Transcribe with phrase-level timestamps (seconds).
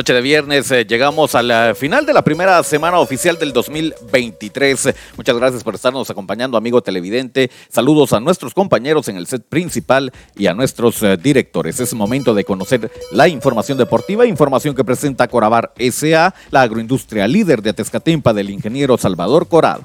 [0.00, 4.94] Noche de viernes, eh, llegamos al eh, final de la primera semana oficial del 2023.
[5.18, 7.50] Muchas gracias por estarnos acompañando, amigo televidente.
[7.68, 11.80] Saludos a nuestros compañeros en el set principal y a nuestros eh, directores.
[11.80, 17.60] Es momento de conocer la información deportiva, información que presenta Corabar SA, la agroindustria líder
[17.60, 19.84] de Atezcatempa del ingeniero Salvador Corado.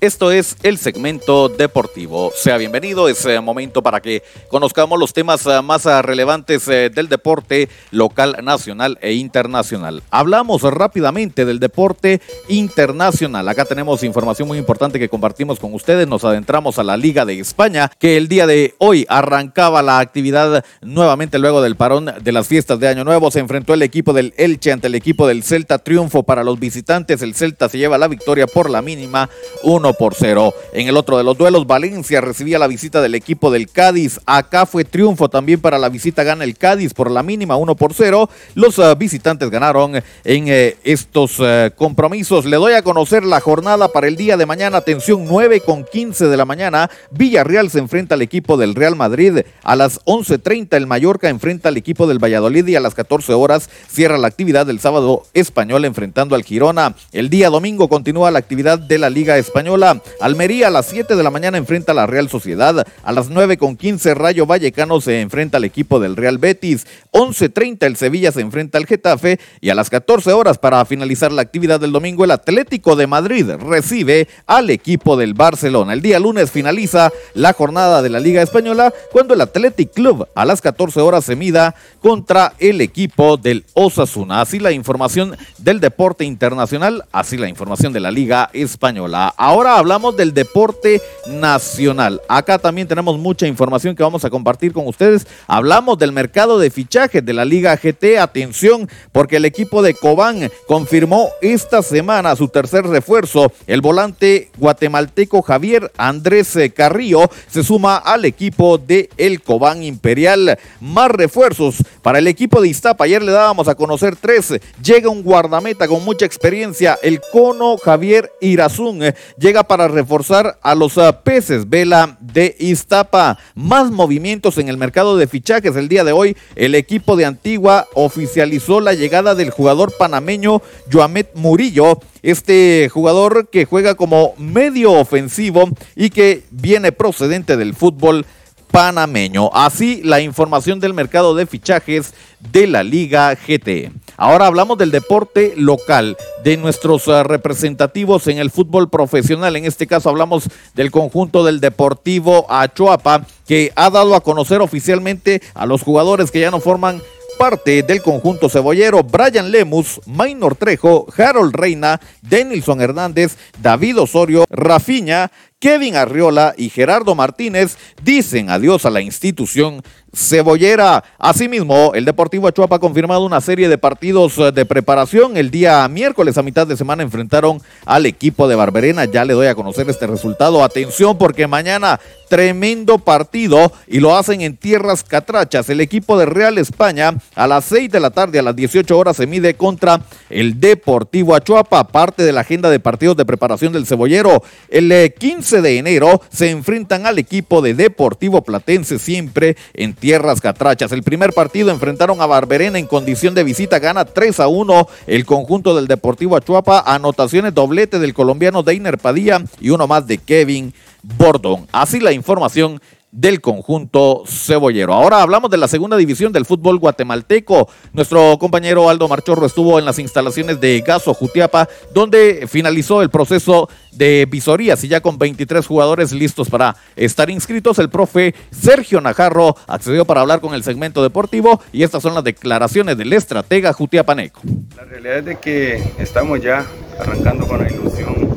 [0.00, 2.30] Esto es el segmento deportivo.
[2.36, 7.08] Sea bienvenido, es eh, momento para que conozcamos los temas eh, más eh, relevantes del
[7.08, 10.04] deporte local, nacional e internacional.
[10.10, 13.48] Hablamos rápidamente del deporte internacional.
[13.48, 16.06] Acá tenemos información muy importante que compartimos con ustedes.
[16.06, 20.64] Nos adentramos a la Liga de España, que el día de hoy arrancaba la actividad
[20.80, 23.32] nuevamente luego del parón de las fiestas de Año Nuevo.
[23.32, 25.78] Se enfrentó el equipo del Elche ante el equipo del Celta.
[25.78, 27.20] Triunfo para los visitantes.
[27.20, 29.28] El Celta se lleva la victoria por la mínima
[29.64, 30.52] 1 por 0.
[30.72, 34.20] En el otro de los duelos, Valencia recibía la visita del equipo del Cádiz.
[34.26, 37.94] Acá fue triunfo también para la visita, gana el Cádiz por la mínima 1 por
[37.94, 38.28] 0.
[38.54, 42.44] Los uh, visitantes ganaron en eh, estos uh, compromisos.
[42.44, 44.78] Le doy a conocer la jornada para el día de mañana.
[44.78, 46.90] Atención, 9 con 15 de la mañana.
[47.10, 49.40] Villarreal se enfrenta al equipo del Real Madrid.
[49.62, 53.70] A las 11.30 el Mallorca enfrenta al equipo del Valladolid y a las 14 horas
[53.88, 56.94] cierra la actividad del sábado español enfrentando al Girona.
[57.12, 59.77] El día domingo continúa la actividad de la Liga Española
[60.20, 62.86] Almería a las 7 de la mañana enfrenta a la Real Sociedad.
[63.02, 66.86] A las 9 con 15 Rayo Vallecano se enfrenta al equipo del Real Betis.
[67.12, 69.38] 11.30 el Sevilla se enfrenta al Getafe.
[69.60, 73.50] Y a las 14 horas para finalizar la actividad del domingo el Atlético de Madrid
[73.50, 75.92] recibe al equipo del Barcelona.
[75.92, 80.44] El día lunes finaliza la jornada de la Liga Española cuando el Athletic Club a
[80.44, 84.40] las 14 horas se mida contra el equipo del Osasuna.
[84.40, 89.34] Así la información del deporte internacional, así la información de la Liga Española.
[89.36, 92.20] Ahora hablamos del deporte nacional.
[92.28, 95.26] Acá también tenemos mucha información que vamos a compartir con ustedes.
[95.46, 98.18] Hablamos del mercado de fichajes de la Liga GT.
[98.18, 103.52] Atención, porque el equipo de Cobán confirmó esta semana su tercer refuerzo.
[103.66, 110.58] El volante guatemalteco Javier Andrés Carrillo se suma al equipo de el Cobán Imperial.
[110.80, 113.04] Más refuerzos para el equipo de Iztapa.
[113.04, 114.54] Ayer le dábamos a conocer tres.
[114.82, 119.02] Llega un guardameta con mucha experiencia, el Cono Javier Irazún.
[119.38, 123.38] Llega para reforzar a los ah, peces Vela de Iztapa.
[123.54, 125.76] Más movimientos en el mercado de fichajes.
[125.76, 131.34] El día de hoy, el equipo de Antigua oficializó la llegada del jugador panameño Joamet
[131.34, 132.00] Murillo.
[132.22, 138.26] Este jugador que juega como medio ofensivo y que viene procedente del fútbol
[138.70, 139.50] panameño.
[139.54, 142.14] Así la información del mercado de fichajes
[142.52, 143.92] de la Liga GT.
[144.20, 149.54] Ahora hablamos del deporte local, de nuestros uh, representativos en el fútbol profesional.
[149.54, 155.40] En este caso hablamos del conjunto del Deportivo Achuapa, que ha dado a conocer oficialmente
[155.54, 157.00] a los jugadores que ya no forman
[157.38, 165.30] parte del conjunto cebollero, Brian Lemus, Maynor Trejo, Harold Reina, Denilson Hernández, David Osorio, Rafiña,
[165.60, 169.82] Kevin Arriola y Gerardo Martínez dicen adiós a la institución
[170.14, 171.02] cebollera.
[171.18, 175.36] Asimismo, el Deportivo Achuapa ha confirmado una serie de partidos eh, de preparación.
[175.36, 179.04] El día miércoles a mitad de semana enfrentaron al equipo de Barberena.
[179.04, 180.62] Ya le doy a conocer este resultado.
[180.62, 185.68] Atención porque mañana tremendo partido y lo hacen en tierras catrachas.
[185.70, 189.16] El equipo de Real España a las 6 de la tarde, a las 18 horas
[189.16, 193.86] se mide contra el Deportivo Achuapa, parte de la agenda de partidos de preparación del
[193.86, 194.42] cebollero.
[194.68, 200.92] El 15 de enero se enfrentan al equipo de Deportivo Platense siempre en tierras catrachas.
[200.92, 205.24] El primer partido enfrentaron a Barberena en condición de visita, gana 3 a 1 el
[205.24, 210.74] conjunto del Deportivo Achuapa, anotaciones doblete del colombiano Deiner Padilla y uno más de Kevin
[211.02, 211.66] Bordon.
[211.72, 212.80] Así la información
[213.10, 214.92] del conjunto cebollero.
[214.92, 217.68] Ahora hablamos de la segunda división del fútbol guatemalteco.
[217.92, 223.68] Nuestro compañero Aldo Marchorro estuvo en las instalaciones de Gaso Jutiapa, donde finalizó el proceso
[223.92, 229.56] de visorías y ya con 23 jugadores listos para estar inscritos, el profe Sergio Najarro
[229.66, 234.40] accedió para hablar con el segmento deportivo y estas son las declaraciones del estratega Jutiapaneco.
[234.76, 236.64] La realidad es de que estamos ya
[236.98, 238.28] arrancando con la ilusión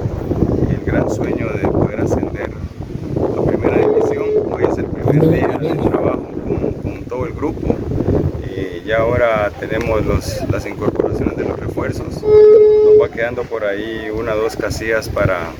[0.69, 2.51] el gran sueño de poder ascender
[3.37, 4.25] a primera división.
[4.51, 4.77] Hoy es
[5.11, 6.27] primer de trabajo
[6.81, 7.75] con, todo el grupo.
[8.45, 10.01] Y ya ahora tenemos
[10.49, 12.21] las incorporaciones de los refuerzos.
[12.21, 15.51] Nos va quedando por ahí una o dos casillas para,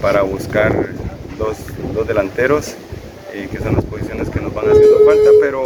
[0.00, 0.90] para buscar
[1.38, 1.56] dos,
[1.92, 2.74] dos delanteros,
[3.32, 5.62] eh, que son las posiciones que nos van haciendo falta, pero,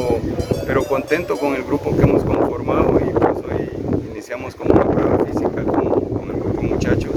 [0.66, 3.70] pero contento con el grupo que hemos conformado y pues hoy
[4.10, 7.14] iniciamos con una prueba física con, con el grupo de muchachos.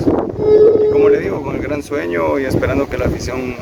[0.86, 3.56] Y como le digo, con el gran sueño y esperando que la afición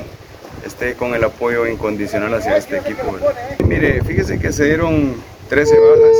[0.65, 3.17] esté con el apoyo incondicional hacia este equipo.
[3.65, 5.15] Mire, fíjese que se dieron
[5.49, 6.17] 13 bajas,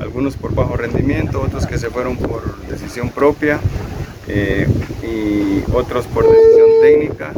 [0.00, 3.60] algunos por bajo rendimiento, otros que se fueron por decisión propia
[4.28, 4.66] eh,
[5.02, 7.32] y otros por decisión técnica.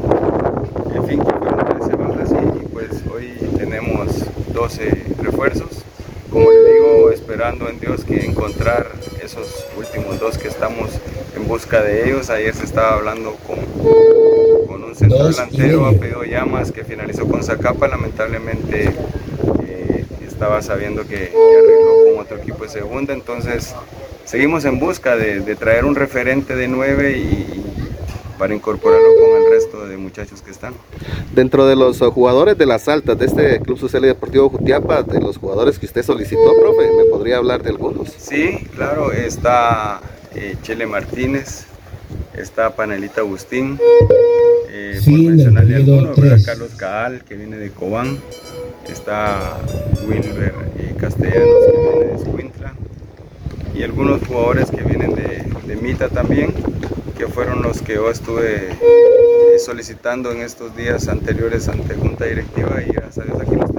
[0.95, 4.09] En fin, fueron 13 bajas y, pues hoy tenemos
[4.53, 5.85] 12 refuerzos.
[6.31, 8.93] Como le digo, esperando en Dios que encontrar
[9.23, 10.91] esos últimos dos que estamos
[11.35, 12.31] en busca de ellos.
[12.31, 13.59] Ayer se estaba hablando con
[14.95, 18.93] centro delantero, apellido Llamas, que finalizó con Zacapa, lamentablemente
[19.67, 23.75] eh, estaba sabiendo que, arregló con otro equipo de segunda, entonces
[24.25, 27.65] seguimos en busca de, traer un referente de nueve y,
[28.39, 30.75] para incorporarlo con el resto de muchachos que están.
[31.35, 35.21] Dentro de los jugadores de las altas de este Club Social y Deportivo Jutiapa, de
[35.21, 38.11] los jugadores que usted solicitó, profe, ¿me podría hablar de algunos?
[38.17, 40.01] Sí, claro, está
[40.35, 41.67] eh, Chele Martínez,
[42.35, 43.79] está Panelita Agustín,
[44.71, 46.13] eh, por mencionarle alguno,
[46.45, 48.19] Carlos Caal, que viene de Cobán,
[48.89, 49.59] está
[50.07, 52.75] Wilber eh, Castellanos, que viene de Escuintla,
[53.75, 56.53] y algunos jugadores que vienen de, de, Mita también,
[57.17, 62.83] que fueron los que yo estuve eh, solicitando en estos días anteriores ante Junta Directiva.
[62.87, 63.71] Y gracias a Dios aquí los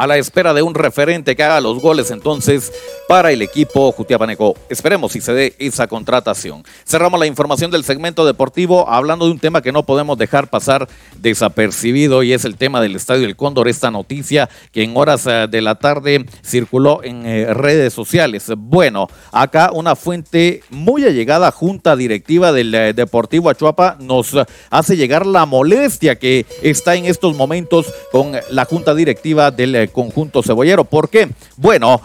[0.00, 2.72] a la espera de un referente que haga los goles entonces
[3.06, 4.56] para el equipo Jutiapaneco.
[4.70, 6.64] Esperemos si se dé esa contratación.
[6.86, 10.88] Cerramos la información del segmento deportivo hablando de un tema que no podemos dejar pasar
[11.18, 13.68] desapercibido y es el tema del Estadio El Cóndor.
[13.68, 18.50] Esta noticia que en horas eh, de la tarde circuló en eh, redes sociales.
[18.56, 24.34] Bueno, acá una fuente muy allegada, junta directiva del eh, Deportivo Achuapa, nos
[24.70, 30.42] hace llegar la molestia que está en estos momentos con la junta directiva del conjunto
[30.42, 30.84] cebollero.
[30.84, 31.30] ¿Por qué?
[31.56, 32.00] Bueno,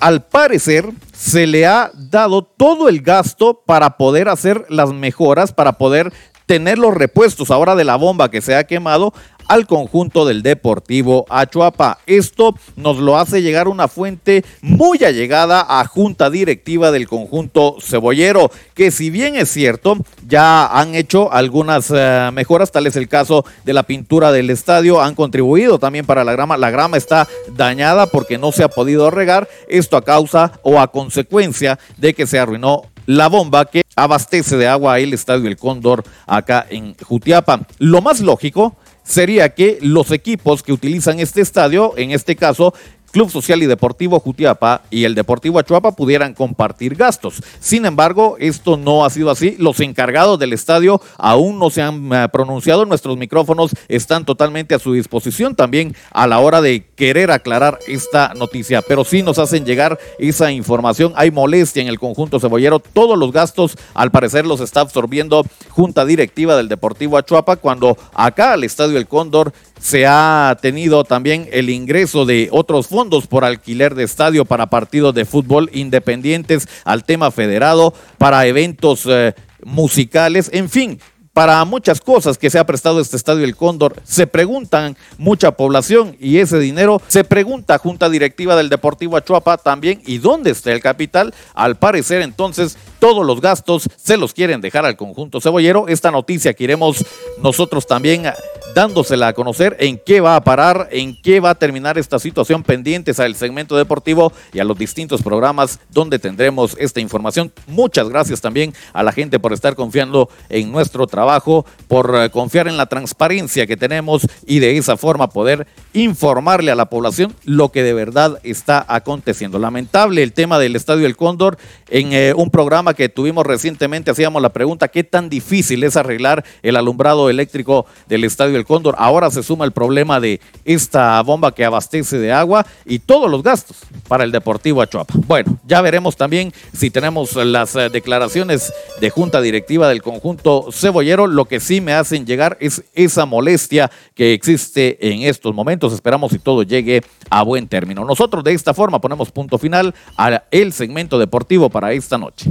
[0.00, 5.72] al parecer se le ha dado todo el gasto para poder hacer las mejoras, para
[5.72, 6.12] poder
[6.46, 9.14] tener los repuestos ahora de la bomba que se ha quemado
[9.50, 11.98] al conjunto del Deportivo Achuapa.
[12.06, 18.52] Esto nos lo hace llegar una fuente muy allegada a junta directiva del conjunto cebollero,
[18.74, 19.96] que si bien es cierto,
[20.28, 25.02] ya han hecho algunas eh, mejoras, tal es el caso de la pintura del estadio,
[25.02, 26.56] han contribuido también para la grama.
[26.56, 27.26] La grama está
[27.56, 32.28] dañada porque no se ha podido regar, esto a causa o a consecuencia de que
[32.28, 37.66] se arruinó la bomba que abastece de agua el Estadio El Cóndor acá en Jutiapa.
[37.78, 42.74] Lo más lógico sería que los equipos que utilizan este estadio, en este caso
[43.10, 47.42] Club Social y Deportivo Jutiapa y el Deportivo Achuapa pudieran compartir gastos.
[47.58, 49.56] Sin embargo, esto no ha sido así.
[49.58, 52.84] Los encargados del estadio aún no se han eh, pronunciado.
[52.86, 58.34] Nuestros micrófonos están totalmente a su disposición también a la hora de querer aclarar esta
[58.34, 58.82] noticia.
[58.82, 61.12] Pero sí nos hacen llegar esa información.
[61.16, 62.78] Hay molestia en el conjunto cebollero.
[62.78, 68.52] Todos los gastos, al parecer, los está absorbiendo Junta Directiva del Deportivo Achuapa cuando acá
[68.52, 73.94] al Estadio El Cóndor se ha tenido también el ingreso de otros fondos por alquiler
[73.94, 79.34] de estadio para partidos de fútbol independientes al tema federado, para eventos eh,
[79.64, 81.00] musicales, en fin,
[81.32, 83.96] para muchas cosas que se ha prestado este estadio El Cóndor.
[84.04, 90.02] Se preguntan mucha población y ese dinero se pregunta Junta Directiva del Deportivo Achuapa también
[90.04, 91.32] y dónde está el capital.
[91.54, 95.86] Al parecer entonces todos los gastos se los quieren dejar al conjunto cebollero.
[95.88, 97.04] Esta noticia que iremos
[97.40, 98.24] nosotros también
[98.74, 102.62] dándosela a conocer en qué va a parar, en qué va a terminar esta situación
[102.62, 107.52] pendientes al segmento deportivo y a los distintos programas donde tendremos esta información.
[107.66, 112.68] Muchas gracias también a la gente por estar confiando en nuestro trabajo, por eh, confiar
[112.68, 117.70] en la transparencia que tenemos y de esa forma poder informarle a la población lo
[117.70, 119.58] que de verdad está aconteciendo.
[119.58, 121.58] Lamentable el tema del Estadio El Cóndor.
[121.88, 126.44] En eh, un programa que tuvimos recientemente hacíamos la pregunta, ¿qué tan difícil es arreglar
[126.62, 128.94] el alumbrado eléctrico del Estadio Cóndor?
[128.98, 133.42] Ahora se suma el problema de esta bomba que abastece de agua y todos los
[133.42, 135.14] gastos para el Deportivo Achuapa.
[135.26, 141.26] Bueno, ya veremos también si tenemos las eh, declaraciones de junta directiva del conjunto cebollero.
[141.26, 146.32] Lo que sí me hacen llegar es esa molestia que existe en estos momentos Esperamos
[146.32, 148.04] que todo llegue a buen término.
[148.04, 152.50] Nosotros de esta forma ponemos punto final al segmento deportivo para esta noche.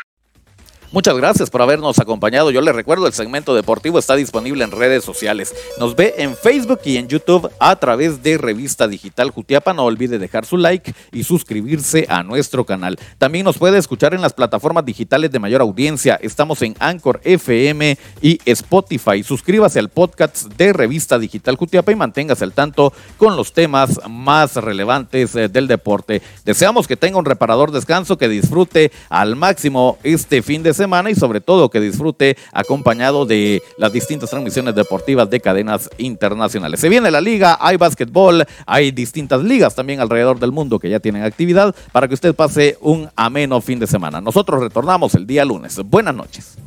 [0.93, 2.51] Muchas gracias por habernos acompañado.
[2.51, 5.55] Yo les recuerdo, el segmento deportivo está disponible en redes sociales.
[5.79, 9.73] Nos ve en Facebook y en YouTube a través de Revista Digital Jutiapa.
[9.73, 12.99] No olvide dejar su like y suscribirse a nuestro canal.
[13.17, 16.19] También nos puede escuchar en las plataformas digitales de mayor audiencia.
[16.21, 19.23] Estamos en Anchor FM y Spotify.
[19.23, 24.57] Suscríbase al podcast de Revista Digital Jutiapa y manténgase al tanto con los temas más
[24.57, 26.21] relevantes eh, del deporte.
[26.43, 31.11] Deseamos que tenga un reparador descanso, que disfrute al máximo este fin de semana semana
[31.11, 36.79] y sobre todo que disfrute acompañado de las distintas transmisiones deportivas de cadenas internacionales.
[36.79, 40.99] Se viene la liga, hay básquetbol, hay distintas ligas también alrededor del mundo que ya
[40.99, 44.21] tienen actividad para que usted pase un ameno fin de semana.
[44.21, 45.79] Nosotros retornamos el día lunes.
[45.85, 46.57] Buenas noches.